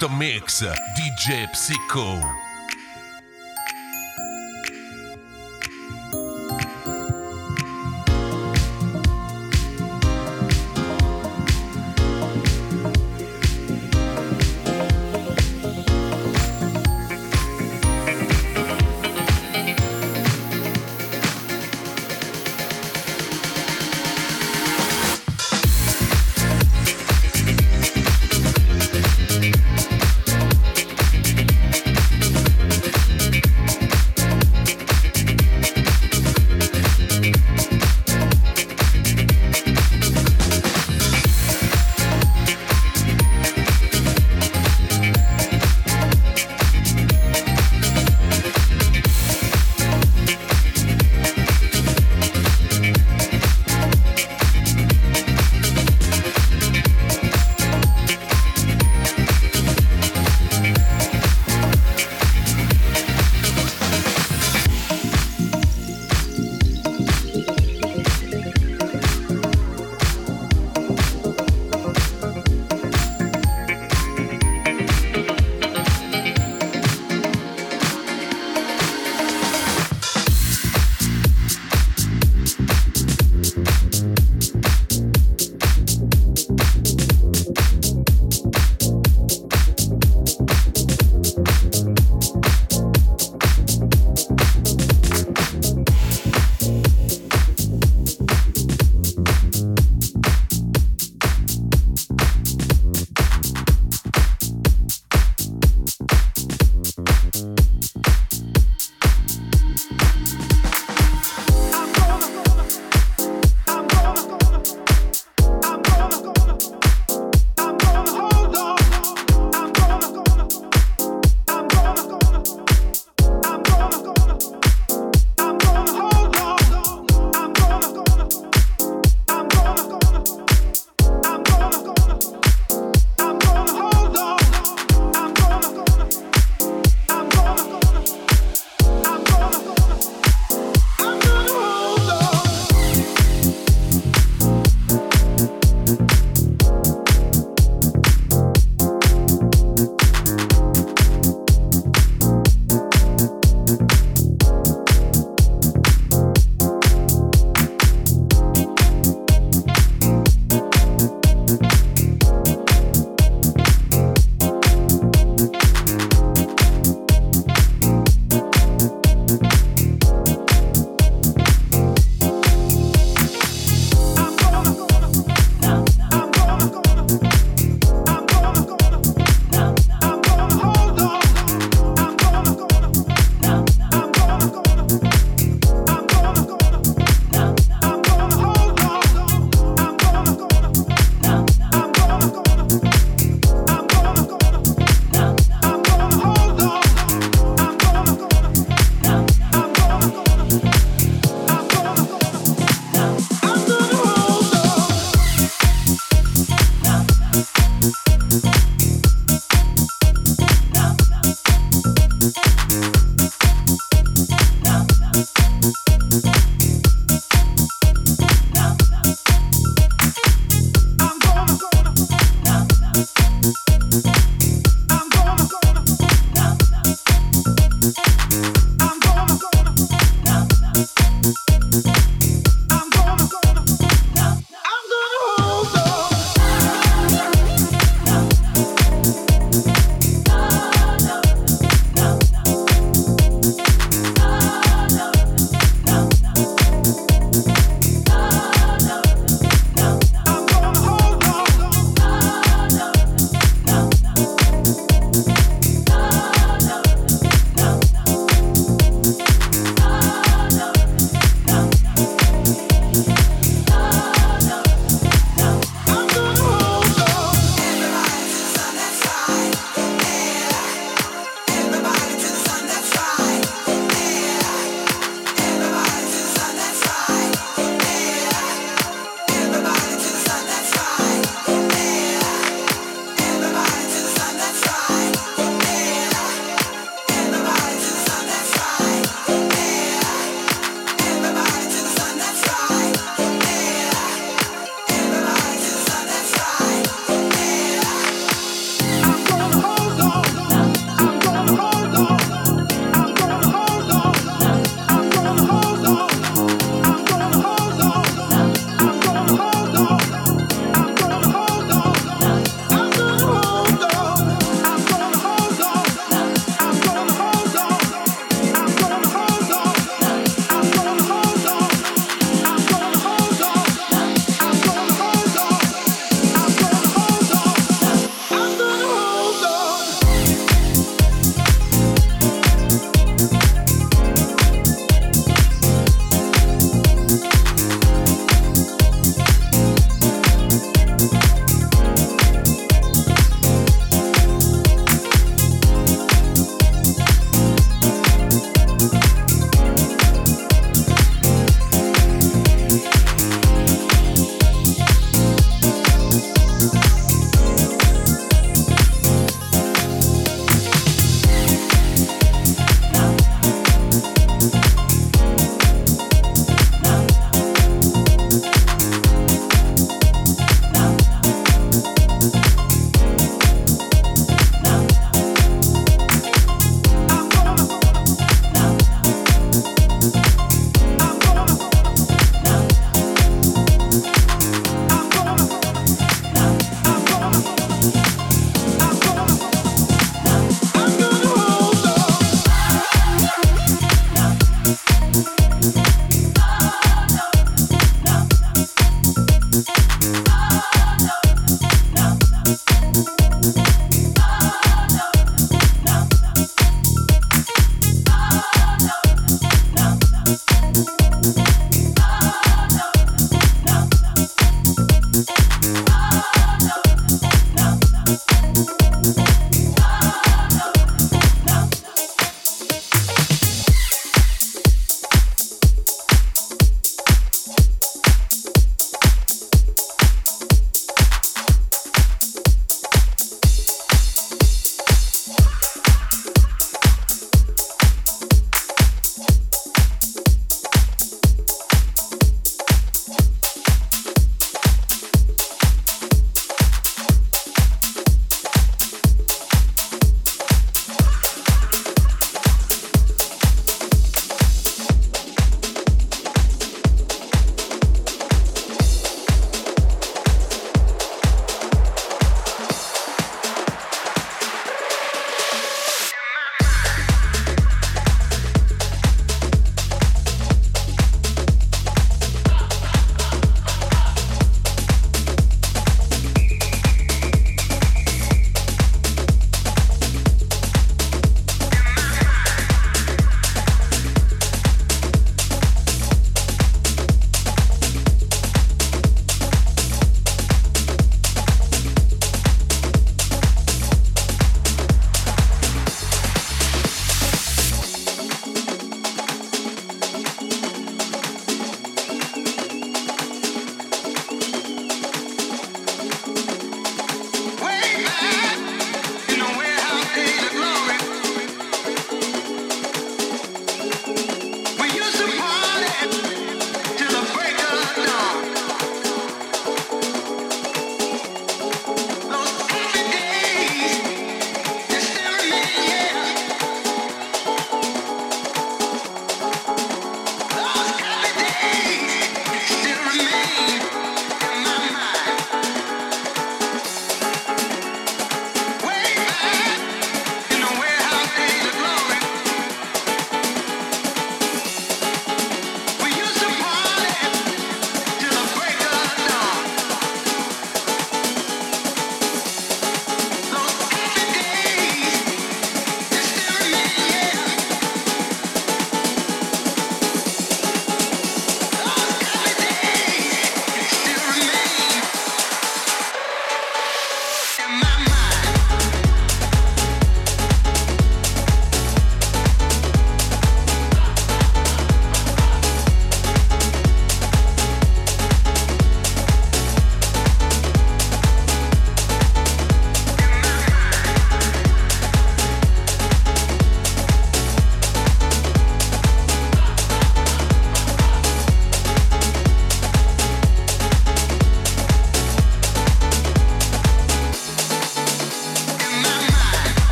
[0.00, 0.62] Master Mix,
[0.96, 2.49] DJ Psycho.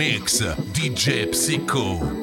[0.00, 0.40] Mix
[0.72, 2.19] DJ Psycho.